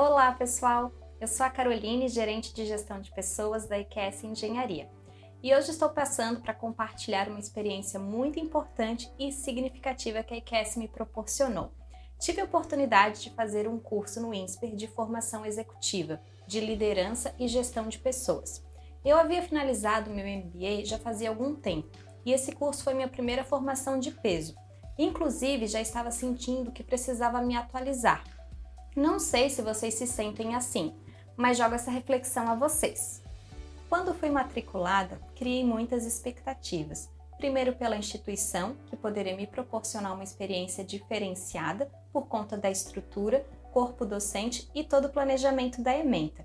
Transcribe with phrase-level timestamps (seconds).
[0.00, 0.92] Olá, pessoal!
[1.20, 4.88] Eu sou a Caroline, gerente de gestão de pessoas da IQS Engenharia.
[5.42, 10.76] E hoje estou passando para compartilhar uma experiência muito importante e significativa que a IQS
[10.76, 11.72] me proporcionou.
[12.16, 17.48] Tive a oportunidade de fazer um curso no INSPER de formação executiva, de liderança e
[17.48, 18.64] gestão de pessoas.
[19.04, 21.90] Eu havia finalizado meu MBA já fazia algum tempo,
[22.24, 24.54] e esse curso foi minha primeira formação de peso.
[24.96, 28.37] Inclusive, já estava sentindo que precisava me atualizar.
[28.98, 30.92] Não sei se vocês se sentem assim,
[31.36, 33.22] mas jogo essa reflexão a vocês.
[33.88, 37.08] Quando fui matriculada, criei muitas expectativas.
[37.36, 44.04] Primeiro, pela instituição, que poderia me proporcionar uma experiência diferenciada por conta da estrutura, corpo
[44.04, 46.44] docente e todo o planejamento da ementa.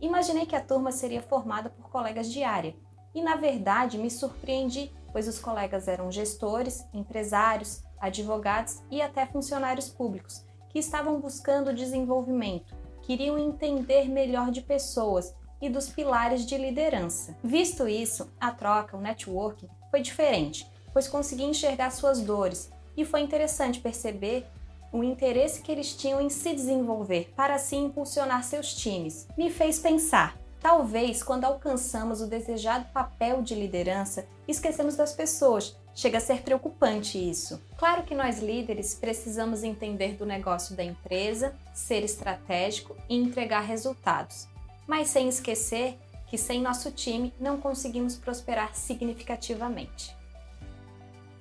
[0.00, 2.74] Imaginei que a turma seria formada por colegas de área,
[3.14, 9.90] e na verdade me surpreendi, pois os colegas eram gestores, empresários, advogados e até funcionários
[9.90, 17.36] públicos, que estavam buscando desenvolvimento, queriam entender melhor de pessoas e dos pilares de liderança.
[17.44, 23.20] Visto isso, a troca, o networking, foi diferente, pois consegui enxergar suas dores e foi
[23.20, 24.46] interessante perceber
[24.92, 29.28] o interesse que eles tinham em se desenvolver para assim impulsionar seus times.
[29.36, 30.36] Me fez pensar.
[30.60, 35.76] Talvez, quando alcançamos o desejado papel de liderança, esquecemos das pessoas.
[35.94, 37.60] Chega a ser preocupante isso.
[37.76, 44.48] Claro que nós líderes precisamos entender do negócio da empresa, ser estratégico e entregar resultados
[44.90, 45.96] mas sem esquecer
[46.26, 50.16] que sem nosso time não conseguimos prosperar significativamente.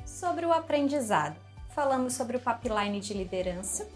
[0.05, 1.36] Sobre o aprendizado,
[1.73, 3.89] falamos sobre o pipeline de liderança.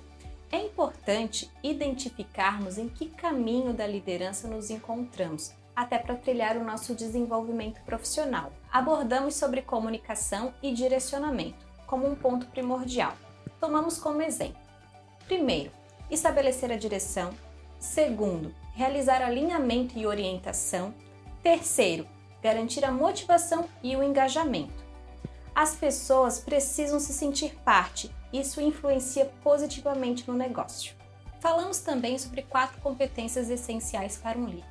[0.52, 6.94] É importante identificarmos em que caminho da liderança nos encontramos, até para trilhar o nosso
[6.94, 8.52] desenvolvimento profissional.
[8.72, 13.14] Abordamos sobre comunicação e direcionamento como um ponto primordial.
[13.60, 14.62] Tomamos como exemplo:
[15.28, 15.72] primeiro,
[16.10, 17.32] estabelecer a direção,
[17.80, 20.94] segundo, realizar alinhamento e orientação.
[21.42, 22.08] Terceiro,
[22.42, 24.84] garantir a motivação e o engajamento.
[25.54, 30.96] As pessoas precisam se sentir parte, isso influencia positivamente no negócio.
[31.40, 34.66] Falamos também sobre quatro competências essenciais para um líder: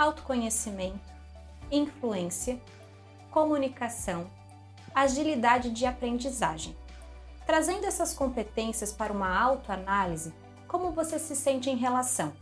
[0.00, 1.12] autoconhecimento,
[1.70, 2.58] influência,
[3.30, 4.30] comunicação,
[4.94, 6.74] agilidade de aprendizagem.
[7.44, 10.32] Trazendo essas competências para uma autoanálise,
[10.66, 12.32] como você se sente em relação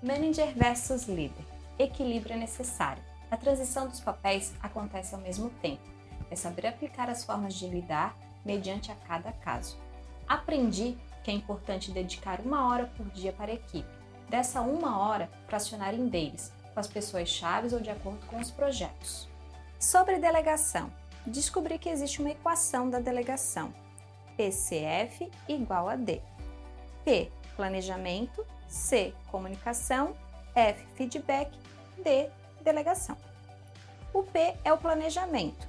[0.00, 1.44] Manager versus líder.
[1.76, 3.02] Equilíbrio é necessário.
[3.32, 5.82] A transição dos papéis acontece ao mesmo tempo.
[6.30, 9.76] É saber aplicar as formas de lidar mediante a cada caso.
[10.28, 13.88] Aprendi que é importante dedicar uma hora por dia para a equipe.
[14.28, 18.50] Dessa uma hora, fracionar em deles, com as pessoas chaves ou de acordo com os
[18.50, 19.26] projetos.
[19.80, 20.92] Sobre delegação,
[21.26, 23.72] descobri que existe uma equação da delegação.
[24.36, 26.20] PCF igual a D.
[27.02, 30.14] P, planejamento, C, comunicação,
[30.54, 31.50] F, feedback,
[32.04, 32.28] D,
[32.60, 33.16] delegação.
[34.12, 35.66] O P é o planejamento.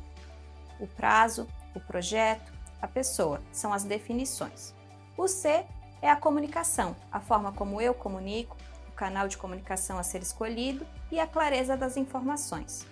[0.77, 2.51] O prazo, o projeto,
[2.81, 4.73] a pessoa são as definições.
[5.15, 5.65] O C
[6.01, 8.57] é a comunicação, a forma como eu comunico,
[8.97, 12.85] canal de comunicação a ser escolhido e a clareza das informações.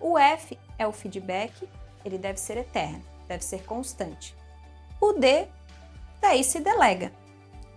[0.00, 1.68] O F é o feedback,
[2.04, 4.36] ele deve ser eterno, deve ser constante.
[5.00, 5.46] O D,
[6.20, 7.12] daí se delega.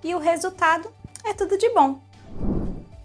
[0.04, 0.92] E o resultado
[1.24, 2.02] é tudo de bom.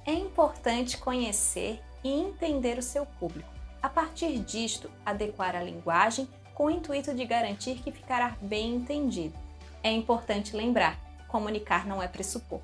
[0.05, 3.53] É importante conhecer e entender o seu público.
[3.81, 9.39] A partir disto, adequar a linguagem com o intuito de garantir que ficará bem entendido.
[9.83, 12.61] É importante lembrar: comunicar não é pressupor.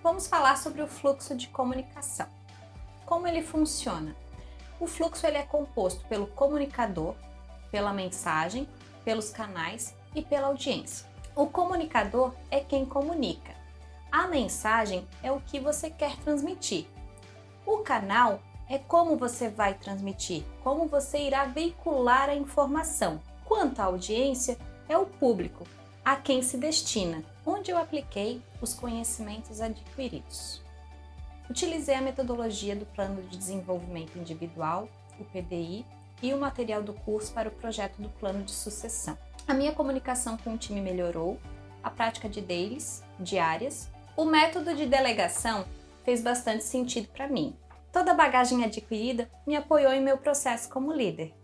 [0.00, 2.28] Vamos falar sobre o fluxo de comunicação.
[3.04, 4.14] Como ele funciona?
[4.78, 7.16] O fluxo ele é composto pelo comunicador,
[7.70, 8.68] pela mensagem,
[9.04, 11.04] pelos canais e pela audiência.
[11.34, 13.52] O comunicador é quem comunica.
[14.10, 16.86] A mensagem é o que você quer transmitir.
[17.66, 23.20] O canal é como você vai transmitir, como você irá veicular a informação.
[23.44, 24.56] Quanto à audiência,
[24.88, 25.66] é o público,
[26.10, 30.62] a quem se destina, onde eu apliquei os conhecimentos adquiridos.
[31.50, 34.88] Utilizei a metodologia do Plano de Desenvolvimento Individual,
[35.20, 35.84] o PDI,
[36.22, 39.18] e o material do curso para o projeto do Plano de Sucessão.
[39.46, 41.38] A minha comunicação com o time melhorou,
[41.82, 45.66] a prática de dailies, diárias, o método de delegação
[46.06, 47.54] fez bastante sentido para mim.
[47.92, 51.34] Toda a bagagem adquirida me apoiou em meu processo como líder.